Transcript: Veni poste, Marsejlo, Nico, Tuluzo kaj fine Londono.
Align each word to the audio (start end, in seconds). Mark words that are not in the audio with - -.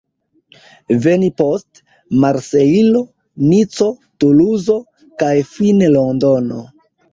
Veni 1.03 1.29
poste, 1.41 1.83
Marsejlo, 2.23 3.03
Nico, 3.51 3.91
Tuluzo 4.25 4.81
kaj 5.23 5.33
fine 5.55 5.95
Londono. 6.01 6.67